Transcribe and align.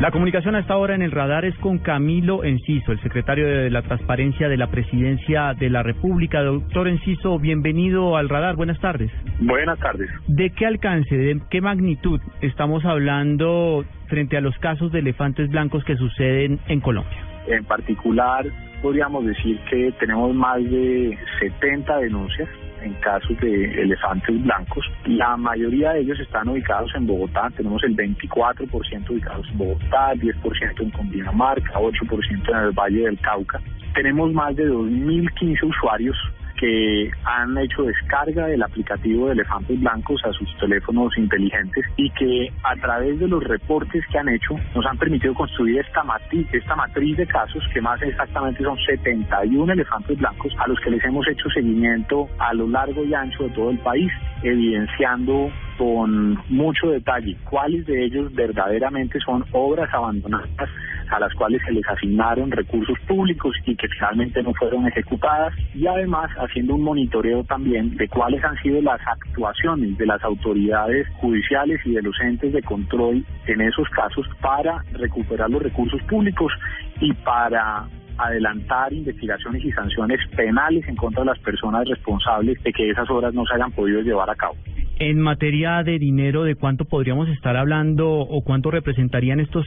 La 0.00 0.10
comunicación 0.10 0.54
a 0.54 0.58
esta 0.58 0.76
hora 0.76 0.94
en 0.94 1.00
el 1.00 1.10
radar 1.10 1.46
es 1.46 1.56
con 1.56 1.78
Camilo 1.78 2.44
Enciso, 2.44 2.92
el 2.92 3.00
secretario 3.00 3.46
de 3.46 3.70
la 3.70 3.80
Transparencia 3.80 4.46
de 4.46 4.58
la 4.58 4.66
Presidencia 4.66 5.54
de 5.54 5.70
la 5.70 5.82
República. 5.82 6.42
Doctor 6.42 6.88
Enciso, 6.88 7.38
bienvenido 7.38 8.18
al 8.18 8.28
radar. 8.28 8.56
Buenas 8.56 8.78
tardes. 8.78 9.10
Buenas 9.40 9.78
tardes. 9.78 10.10
¿De 10.28 10.50
qué 10.50 10.66
alcance, 10.66 11.16
de 11.16 11.40
qué 11.50 11.62
magnitud 11.62 12.20
estamos 12.42 12.84
hablando 12.84 13.86
frente 14.08 14.36
a 14.36 14.42
los 14.42 14.56
casos 14.58 14.92
de 14.92 14.98
elefantes 14.98 15.48
blancos 15.48 15.82
que 15.84 15.96
suceden 15.96 16.60
en 16.68 16.80
Colombia? 16.80 17.16
En 17.48 17.64
particular, 17.64 18.44
podríamos 18.82 19.24
decir 19.24 19.58
que 19.70 19.92
tenemos 19.98 20.34
más 20.34 20.62
de 20.62 21.18
70 21.40 21.98
denuncias 21.98 22.48
en 22.82 22.94
casos 22.94 23.38
de 23.40 23.82
elefantes 23.82 24.42
blancos. 24.42 24.84
La 25.06 25.36
mayoría 25.36 25.92
de 25.92 26.00
ellos 26.00 26.18
están 26.20 26.48
ubicados 26.48 26.90
en 26.94 27.06
Bogotá. 27.06 27.50
Tenemos 27.56 27.82
el 27.84 27.96
24% 27.96 29.10
ubicados 29.10 29.46
en 29.50 29.58
Bogotá, 29.58 30.14
10% 30.14 30.80
en 30.80 30.90
Cundinamarca, 30.90 31.72
8% 31.74 32.48
en 32.48 32.56
el 32.56 32.72
Valle 32.72 33.02
del 33.02 33.18
Cauca. 33.20 33.60
Tenemos 33.94 34.32
más 34.32 34.54
de 34.56 34.68
2.015 34.68 35.62
usuarios 35.64 36.16
que 36.56 37.10
han 37.24 37.56
hecho 37.58 37.82
descarga 37.82 38.46
del 38.46 38.62
aplicativo 38.62 39.26
de 39.26 39.32
elefantes 39.34 39.78
blancos 39.80 40.20
a 40.24 40.32
sus 40.32 40.48
teléfonos 40.58 41.16
inteligentes 41.16 41.84
y 41.96 42.10
que 42.10 42.52
a 42.62 42.74
través 42.76 43.18
de 43.18 43.28
los 43.28 43.42
reportes 43.44 44.04
que 44.10 44.18
han 44.18 44.28
hecho 44.28 44.54
nos 44.74 44.86
han 44.86 44.98
permitido 44.98 45.34
construir 45.34 45.80
esta 45.80 46.02
matriz, 46.02 46.46
esta 46.52 46.74
matriz 46.76 47.16
de 47.16 47.26
casos 47.26 47.62
que 47.72 47.80
más 47.80 48.00
exactamente 48.02 48.62
son 48.62 48.78
71 48.78 49.72
elefantes 49.72 50.18
blancos 50.18 50.52
a 50.58 50.68
los 50.68 50.78
que 50.80 50.90
les 50.90 51.04
hemos 51.04 51.26
hecho 51.28 51.48
seguimiento 51.50 52.28
a 52.38 52.54
lo 52.54 52.68
largo 52.68 53.04
y 53.04 53.14
ancho 53.14 53.44
de 53.44 53.50
todo 53.50 53.70
el 53.70 53.78
país, 53.78 54.10
evidenciando 54.42 55.50
con 55.78 56.38
mucho 56.48 56.90
detalle 56.90 57.36
cuáles 57.44 57.86
de 57.86 58.04
ellos 58.04 58.32
verdaderamente 58.34 59.18
son 59.20 59.44
obras 59.52 59.92
abandonadas 59.92 60.70
a 61.10 61.20
las 61.20 61.32
cuales 61.34 61.60
se 61.64 61.72
les 61.72 61.86
asignaron 61.88 62.50
recursos 62.50 62.98
públicos 63.06 63.54
y 63.64 63.76
que 63.76 63.88
finalmente 63.88 64.42
no 64.42 64.52
fueron 64.54 64.86
ejecutadas 64.86 65.54
y 65.74 65.86
además 65.86 66.30
haciendo 66.38 66.74
un 66.74 66.82
monitoreo 66.82 67.44
también 67.44 67.96
de 67.96 68.08
cuáles 68.08 68.44
han 68.44 68.56
sido 68.58 68.80
las 68.82 69.00
actuaciones 69.06 69.96
de 69.98 70.06
las 70.06 70.22
autoridades 70.24 71.06
judiciales 71.20 71.80
y 71.84 71.92
de 71.92 72.02
los 72.02 72.18
entes 72.20 72.52
de 72.52 72.62
control 72.62 73.24
en 73.46 73.60
esos 73.60 73.88
casos 73.90 74.26
para 74.40 74.82
recuperar 74.92 75.50
los 75.50 75.62
recursos 75.62 76.02
públicos 76.02 76.52
y 77.00 77.12
para 77.12 77.86
adelantar 78.18 78.92
investigaciones 78.92 79.64
y 79.64 79.72
sanciones 79.72 80.20
penales 80.34 80.86
en 80.88 80.96
contra 80.96 81.22
de 81.22 81.26
las 81.26 81.38
personas 81.40 81.86
responsables 81.86 82.62
de 82.62 82.72
que 82.72 82.90
esas 82.90 83.08
obras 83.10 83.34
no 83.34 83.44
se 83.44 83.54
hayan 83.54 83.72
podido 83.72 84.00
llevar 84.00 84.30
a 84.30 84.34
cabo. 84.34 84.54
En 84.98 85.20
materia 85.20 85.82
de 85.82 85.98
dinero, 85.98 86.44
¿de 86.44 86.54
cuánto 86.54 86.86
podríamos 86.86 87.28
estar 87.28 87.54
hablando 87.54 88.08
o 88.10 88.42
cuánto 88.42 88.70
representarían 88.70 89.40
estos 89.40 89.66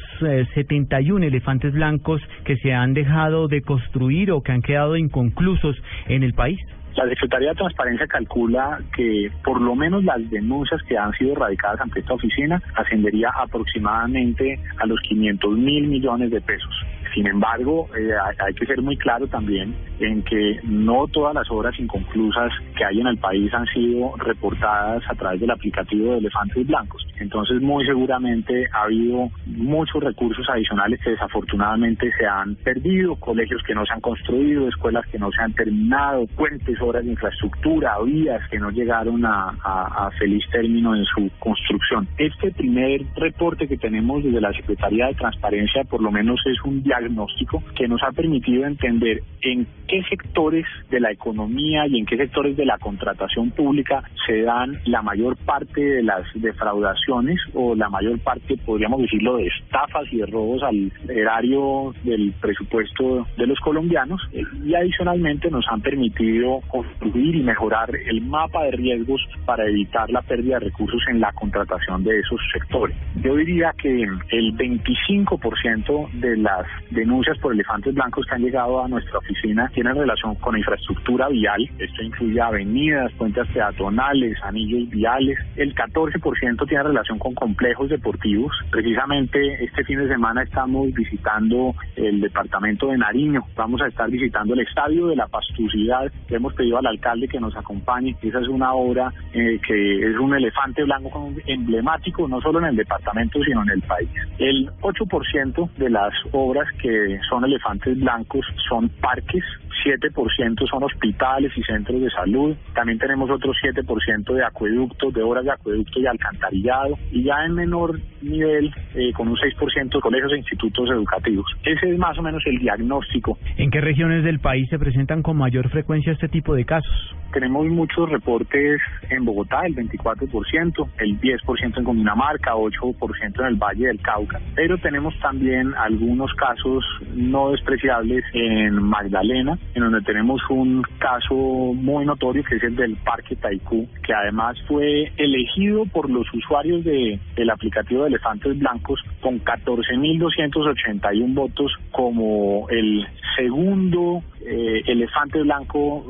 71 0.55 1.23
eh, 1.23 1.27
elefantes 1.27 1.71
blancos 1.71 2.19
que 2.45 2.57
se 2.57 2.73
han 2.73 2.95
dejado 2.95 3.47
de 3.47 3.61
construir 3.61 4.31
o 4.31 4.41
que 4.41 4.53
han 4.53 4.63
quedado 4.63 4.97
inconclusos 4.97 5.75
en 6.07 6.23
el 6.23 6.33
país? 6.33 6.59
La 6.95 7.07
Secretaría 7.07 7.49
de 7.49 7.55
Transparencia 7.55 8.07
calcula 8.07 8.79
que 8.95 9.31
por 9.43 9.61
lo 9.61 9.75
menos 9.75 10.03
las 10.03 10.29
denuncias 10.29 10.81
que 10.83 10.97
han 10.97 11.13
sido 11.13 11.35
radicadas 11.35 11.79
ante 11.81 11.99
esta 11.99 12.13
oficina 12.13 12.61
ascendería 12.75 13.29
aproximadamente 13.35 14.59
a 14.77 14.85
los 14.85 14.99
500 15.01 15.57
mil 15.57 15.87
millones 15.87 16.31
de 16.31 16.41
pesos. 16.41 16.73
Sin 17.13 17.25
embargo, 17.27 17.87
eh, 17.97 18.11
hay 18.45 18.53
que 18.53 18.65
ser 18.65 18.81
muy 18.81 18.95
claro 18.95 19.27
también 19.27 19.75
en 19.99 20.21
que 20.23 20.59
no 20.63 21.07
todas 21.07 21.33
las 21.33 21.49
obras 21.49 21.77
inconclusas 21.79 22.51
que 22.77 22.85
hay 22.85 22.99
en 22.99 23.07
el 23.07 23.17
país 23.17 23.51
han 23.53 23.65
sido 23.67 24.15
reportadas 24.17 25.03
a 25.09 25.15
través 25.15 25.41
del 25.41 25.51
aplicativo 25.51 26.11
de 26.11 26.19
elefantes 26.19 26.67
blancos. 26.67 27.05
Entonces, 27.19 27.61
muy 27.61 27.85
seguramente 27.85 28.67
ha 28.71 28.83
habido 28.83 29.29
muchos 29.45 30.03
recursos 30.03 30.47
adicionales 30.49 30.99
que 31.03 31.11
desafortunadamente 31.11 32.09
se 32.17 32.25
han 32.25 32.55
perdido, 32.55 33.15
colegios 33.15 33.61
que 33.63 33.75
no 33.75 33.85
se 33.85 33.93
han 33.93 34.01
construido, 34.01 34.67
escuelas 34.67 35.05
que 35.07 35.19
no 35.19 35.31
se 35.31 35.41
han 35.41 35.53
terminado, 35.53 36.25
puentes, 36.27 36.78
obras 36.81 37.03
de 37.05 37.11
infraestructura, 37.11 37.97
vías 38.05 38.41
que 38.49 38.59
no 38.59 38.69
llegaron 38.71 39.25
a, 39.25 39.49
a 39.63 40.09
feliz 40.17 40.43
término 40.51 40.95
en 40.95 41.05
su 41.05 41.29
construcción. 41.39 42.07
Este 42.17 42.51
primer 42.51 43.05
reporte 43.15 43.67
que 43.67 43.77
tenemos 43.77 44.23
desde 44.23 44.41
la 44.41 44.53
Secretaría 44.53 45.07
de 45.07 45.15
Transparencia, 45.15 45.83
por 45.83 46.01
lo 46.01 46.11
menos 46.11 46.39
es 46.45 46.61
un 46.63 46.83
diagnóstico 46.83 47.63
que 47.75 47.87
nos 47.87 48.01
ha 48.03 48.11
permitido 48.11 48.65
entender 48.65 49.21
en 49.41 49.67
qué 49.87 50.03
sectores 50.09 50.65
de 50.89 50.99
la 50.99 51.11
economía 51.11 51.87
y 51.87 51.99
en 51.99 52.05
qué 52.05 52.17
sectores 52.17 52.55
de 52.57 52.65
la 52.65 52.77
contratación 52.77 53.51
pública 53.51 54.03
se 54.25 54.41
dan 54.41 54.79
la 54.85 55.01
mayor 55.01 55.37
parte 55.37 55.81
de 55.81 56.03
las 56.03 56.25
defraudaciones 56.35 57.39
o 57.53 57.75
la 57.75 57.89
mayor 57.89 58.19
parte, 58.19 58.57
podríamos 58.57 59.01
decirlo, 59.01 59.37
de 59.37 59.47
estafas 59.47 60.05
y 60.11 60.17
de 60.17 60.25
robos 60.25 60.63
al 60.63 60.91
erario 61.09 61.93
del 62.03 62.33
presupuesto 62.39 63.27
de 63.37 63.47
los 63.47 63.59
colombianos 63.59 64.21
y 64.63 64.73
adicionalmente 64.73 65.49
nos 65.49 65.65
han 65.69 65.81
permitido 65.81 66.61
construir 66.69 67.35
y 67.35 67.43
mejorar 67.43 67.89
el 67.95 68.21
mapa 68.21 68.63
de 68.63 68.71
riesgos 68.71 69.21
para 69.45 69.65
evitar 69.67 70.09
la 70.09 70.21
pérdida 70.21 70.59
de 70.59 70.65
recursos 70.65 71.01
en 71.09 71.19
la 71.19 71.31
contratación 71.33 72.03
de 72.03 72.19
esos 72.19 72.39
sectores. 72.53 72.95
Yo 73.23 73.35
diría 73.35 73.73
que 73.77 74.03
el 74.03 74.55
25% 74.55 76.11
de 76.13 76.37
las 76.37 76.65
denuncias 76.91 77.37
por 77.39 77.53
elefantes 77.53 77.93
blancos 77.93 78.25
que 78.25 78.35
han 78.35 78.41
llegado 78.41 78.83
a 78.83 78.87
nuestra 78.87 79.17
oficina 79.17 79.69
tienen 79.73 79.95
relación 79.95 80.35
con 80.35 80.57
infraestructura 80.57 81.27
vial. 81.29 81.69
Esto 81.77 82.03
incluye 82.03 82.39
avenidas, 82.39 83.11
puentes 83.13 83.47
peatonales, 83.47 84.37
anillos 84.43 84.89
viales. 84.89 85.37
El 85.55 85.73
14% 85.75 86.67
tiene 86.67 86.83
relación 86.83 87.19
con 87.19 87.33
complejos 87.33 87.89
deportivos. 87.89 88.51
Precisamente 88.71 89.63
este 89.63 89.83
fin 89.83 89.99
de 89.99 90.07
semana 90.07 90.43
estamos 90.43 90.93
visitando 90.93 91.73
el 91.95 92.21
departamento 92.21 92.87
de 92.87 92.97
Nariño. 92.97 93.43
Vamos 93.55 93.81
a 93.81 93.87
estar 93.87 94.09
visitando 94.09 94.53
el 94.53 94.61
estadio 94.61 95.07
de 95.07 95.15
la 95.15 95.27
Pastucidad. 95.27 96.11
Hemos 96.29 96.53
pedido 96.59 96.77
al 96.77 96.87
alcalde 96.87 97.27
que 97.29 97.39
nos 97.39 97.55
acompañe. 97.55 98.15
Esa 98.21 98.39
es 98.39 98.47
una 98.49 98.73
obra 98.73 99.13
eh, 99.33 99.59
que 99.65 100.11
es 100.11 100.17
un 100.17 100.35
elefante 100.35 100.83
blanco 100.83 101.31
emblemático, 101.45 102.27
no 102.27 102.41
solo 102.41 102.59
en 102.59 102.65
el 102.65 102.75
departamento, 102.75 103.41
sino 103.43 103.63
en 103.63 103.69
el 103.69 103.81
país. 103.83 104.09
El 104.37 104.69
8% 104.81 105.69
de 105.77 105.89
las 105.89 106.13
obras 106.33 106.67
que 106.81 107.17
son 107.29 107.45
elefantes 107.45 107.97
blancos 107.97 108.45
son 108.67 108.89
parques 108.89 109.43
7% 109.83 110.69
son 110.69 110.83
hospitales 110.83 111.51
y 111.55 111.63
centros 111.63 112.01
de 112.01 112.09
salud. 112.09 112.55
También 112.73 112.99
tenemos 112.99 113.29
otro 113.29 113.51
7% 113.53 114.33
de 114.33 114.43
acueductos, 114.43 115.13
de 115.13 115.23
obras 115.23 115.45
de 115.45 115.51
acueducto 115.51 115.99
y 115.99 116.07
alcantarillado. 116.07 116.97
Y 117.11 117.23
ya 117.23 117.45
en 117.45 117.53
menor 117.53 117.99
nivel, 118.21 118.73
eh, 118.95 119.11
con 119.13 119.27
un 119.27 119.35
6% 119.35 119.89
de 119.89 120.01
colegios 120.01 120.33
e 120.33 120.37
institutos 120.37 120.89
educativos. 120.89 121.45
Ese 121.63 121.91
es 121.91 121.97
más 121.97 122.17
o 122.17 122.21
menos 122.21 122.43
el 122.45 122.59
diagnóstico. 122.59 123.37
¿En 123.57 123.71
qué 123.71 123.81
regiones 123.81 124.23
del 124.23 124.39
país 124.39 124.67
se 124.69 124.79
presentan 124.79 125.21
con 125.21 125.37
mayor 125.37 125.69
frecuencia 125.69 126.11
este 126.11 126.27
tipo 126.27 126.53
de 126.53 126.65
casos? 126.65 127.15
Tenemos 127.33 127.67
muchos 127.67 128.09
reportes 128.09 128.81
en 129.09 129.23
Bogotá, 129.23 129.61
el 129.65 129.75
24%, 129.75 130.89
el 130.97 131.21
10% 131.21 131.77
en 131.77 131.83
Cundinamarca, 131.83 132.55
8% 132.55 133.39
en 133.39 133.45
el 133.45 133.55
Valle 133.55 133.87
del 133.87 134.01
Cauca, 134.01 134.39
pero 134.55 134.77
tenemos 134.79 135.13
también 135.19 135.73
algunos 135.75 136.33
casos 136.33 136.83
no 137.13 137.51
despreciables 137.51 138.23
en 138.33 138.81
Magdalena, 138.81 139.59
en 139.75 139.83
donde 139.83 140.01
tenemos 140.01 140.41
un 140.49 140.83
caso 140.97 141.33
muy 141.35 142.05
notorio 142.05 142.43
que 142.43 142.55
es 142.55 142.63
el 142.63 142.75
del 142.75 142.95
Parque 142.97 143.35
Taikú, 143.35 143.87
que 144.03 144.13
además 144.13 144.57
fue 144.67 145.11
elegido 145.17 145.85
por 145.85 146.09
los 146.09 146.25
usuarios 146.33 146.83
de, 146.83 147.19
del 147.35 147.49
aplicativo 147.49 148.03
de 148.03 148.09
elefantes 148.09 148.57
blancos 148.57 149.01
con 149.21 149.39
14.281 149.43 151.33
votos 151.33 151.71
como 151.91 152.67
el 152.69 153.05
segundo 153.35 154.23
eh, 154.41 154.81
elefante 154.87 155.41
blanco 155.41 156.05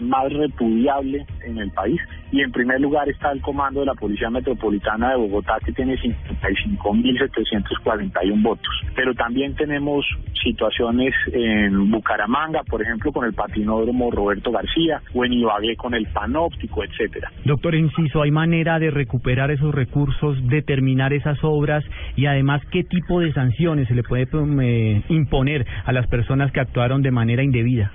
más 0.00 0.32
repudiable 0.32 1.26
en 1.44 1.58
el 1.58 1.70
país. 1.70 2.00
Y 2.32 2.42
en 2.42 2.50
primer 2.52 2.80
lugar 2.80 3.08
está 3.08 3.32
el 3.32 3.40
comando 3.40 3.80
de 3.80 3.86
la 3.86 3.94
Policía 3.94 4.30
Metropolitana 4.30 5.10
de 5.10 5.16
Bogotá, 5.16 5.56
que 5.64 5.72
tiene 5.72 5.96
55.741 5.96 8.42
votos. 8.42 8.72
Pero 8.94 9.12
también 9.14 9.56
tenemos 9.56 10.06
situaciones 10.42 11.12
en 11.32 11.90
Bucaramanga, 11.90 12.62
por 12.62 12.82
ejemplo, 12.82 13.10
con 13.12 13.26
el 13.26 13.34
patinódromo 13.34 14.12
Roberto 14.12 14.52
García, 14.52 15.02
o 15.12 15.24
en 15.24 15.32
Ibagué 15.32 15.74
con 15.76 15.94
el 15.94 16.06
panóptico, 16.06 16.84
etcétera. 16.84 17.32
Doctor 17.44 17.74
Inciso, 17.74 18.22
¿hay 18.22 18.30
manera 18.30 18.78
de 18.78 18.90
recuperar 18.90 19.50
esos 19.50 19.74
recursos, 19.74 20.36
determinar 20.46 21.12
esas 21.12 21.38
obras 21.42 21.84
y 22.16 22.26
además 22.26 22.62
qué 22.70 22.84
tipo 22.84 23.20
de 23.20 23.32
sanciones 23.32 23.88
se 23.88 23.94
le 23.94 24.02
puede 24.02 24.28
eh, 24.62 25.02
imponer 25.08 25.66
a 25.84 25.92
las 25.92 26.06
personas 26.06 26.52
que 26.52 26.60
actuaron 26.60 27.02
de 27.02 27.10
manera 27.10 27.42
indebida? 27.42 27.90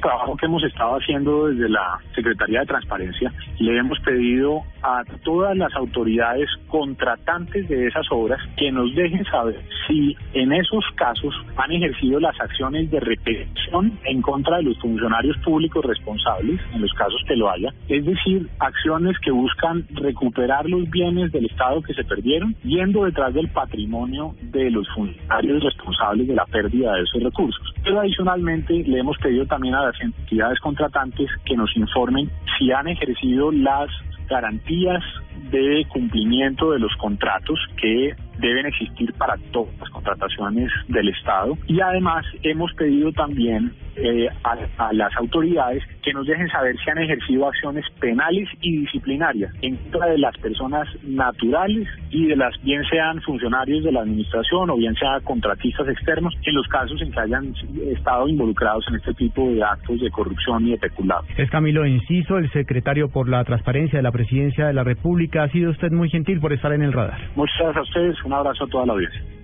Trabajo 0.00 0.36
que 0.36 0.46
hemos 0.46 0.62
estado 0.64 0.96
haciendo 0.96 1.46
desde 1.46 1.68
la 1.68 1.98
Secretaría 2.14 2.60
de 2.60 2.66
Transparencia, 2.66 3.32
le 3.58 3.78
hemos 3.78 3.98
pedido 4.00 4.62
a 4.82 5.02
todas 5.24 5.56
las 5.56 5.74
autoridades 5.74 6.48
contratantes 6.68 7.68
de 7.68 7.86
esas 7.86 8.06
obras 8.10 8.40
que 8.56 8.70
nos 8.70 8.94
dejen 8.94 9.24
saber 9.24 9.60
si 9.86 10.16
en 10.34 10.52
esos 10.52 10.84
casos 10.96 11.34
han 11.56 11.72
ejercido 11.72 12.20
las 12.20 12.38
acciones 12.40 12.90
de 12.90 13.00
repetición 13.00 13.98
en 14.04 14.22
contra 14.22 14.58
de 14.58 14.64
los 14.64 14.78
funcionarios 14.78 15.36
públicos 15.38 15.84
responsables, 15.84 16.60
en 16.74 16.82
los 16.82 16.92
casos 16.92 17.20
que 17.26 17.36
lo 17.36 17.50
haya, 17.50 17.72
es 17.88 18.04
decir, 18.04 18.48
acciones 18.58 19.18
que 19.20 19.30
buscan 19.30 19.86
recuperar 19.90 20.68
los 20.68 20.88
bienes 20.90 21.32
del 21.32 21.46
Estado 21.46 21.82
que 21.82 21.94
se 21.94 22.04
perdieron, 22.04 22.54
yendo 22.62 23.04
detrás 23.04 23.32
del 23.32 23.48
patrimonio 23.48 24.34
de 24.42 24.70
los 24.70 24.86
funcionarios 24.94 25.62
responsables 25.62 26.28
de 26.28 26.34
la 26.34 26.44
pérdida 26.46 26.94
de 26.94 27.02
esos 27.02 27.22
recursos. 27.22 27.74
Pero 27.82 28.00
adicionalmente 28.00 28.74
le 28.86 28.98
hemos 28.98 29.16
pedido 29.18 29.46
también 29.46 29.63
a 29.72 29.86
las 29.86 30.00
entidades 30.00 30.58
contratantes 30.58 31.30
que 31.44 31.56
nos 31.56 31.74
informen 31.76 32.28
si 32.58 32.72
han 32.72 32.88
ejercido 32.88 33.52
las 33.52 33.88
garantías 34.28 35.02
de 35.50 35.86
cumplimiento 35.88 36.72
de 36.72 36.78
los 36.78 36.92
contratos 36.96 37.58
que 37.80 38.14
deben 38.38 38.66
existir 38.66 39.12
para 39.14 39.36
todas 39.52 39.78
las 39.78 39.90
contrataciones 39.90 40.70
del 40.88 41.08
Estado. 41.08 41.56
Y 41.66 41.80
además 41.80 42.24
hemos 42.42 42.72
pedido 42.74 43.12
también 43.12 43.72
eh, 44.04 44.28
a, 44.42 44.92
las 44.92 45.16
autoridades 45.16 45.82
que 46.02 46.12
nos 46.12 46.26
dejen 46.26 46.46
saber 46.48 46.76
si 46.76 46.90
han 46.90 46.98
ejercido 46.98 47.48
acciones 47.48 47.84
penales 47.98 48.48
y 48.60 48.80
disciplinarias 48.80 49.50
en 49.62 49.76
contra 49.76 50.08
de 50.08 50.18
las 50.18 50.36
personas 50.38 50.86
naturales 51.02 51.88
y 52.10 52.26
de 52.26 52.36
las 52.36 52.52
bien 52.62 52.84
sean 52.84 53.20
funcionarios 53.22 53.82
de 53.82 53.92
la 53.92 54.00
administración 54.00 54.68
o 54.68 54.76
bien 54.76 54.94
sean 54.94 55.22
contratistas 55.22 55.88
externos 55.88 56.34
en 56.44 56.54
los 56.54 56.68
casos 56.68 57.00
en 57.00 57.12
que 57.12 57.20
hayan 57.20 57.54
estado 57.96 58.28
involucrados 58.28 58.84
en 58.88 58.96
este 58.96 59.14
tipo 59.14 59.48
de 59.50 59.62
actos 59.62 59.98
de 60.00 60.10
corrupción 60.10 60.66
y 60.66 60.72
de 60.72 60.78
peculado. 60.78 61.24
Es 61.38 61.50
Camilo 61.50 61.84
Enciso, 61.84 62.36
el 62.36 62.50
secretario 62.50 63.08
por 63.08 63.28
la 63.28 63.42
transparencia 63.44 63.98
de 63.98 64.02
la 64.02 64.12
Presidencia 64.12 64.66
de 64.66 64.74
la 64.74 64.84
República. 64.84 65.44
Ha 65.44 65.48
sido 65.48 65.70
usted 65.70 65.90
muy 65.90 66.10
gentil 66.10 66.40
por 66.40 66.52
estar 66.52 66.72
en 66.72 66.82
el 66.82 66.92
radar. 66.92 67.18
Muchas 67.36 67.56
gracias 67.58 67.76
a 67.76 67.82
ustedes. 67.82 68.24
Un 68.24 68.34
abrazo 68.34 68.64
a 68.64 68.66
toda 68.68 68.86
la 68.86 68.92
audiencia. 68.92 69.22